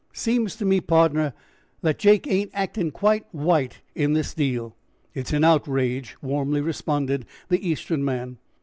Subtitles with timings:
[0.13, 1.31] "Seems to me, pardner,
[1.83, 4.75] that Jake ain't actin' quite white in this deal."
[5.13, 8.39] "It's an outrage," warmly responded the Eastern man.